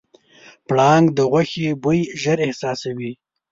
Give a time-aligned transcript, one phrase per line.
[0.67, 3.11] پړانګ د غوښې بوی ژر احساسوي.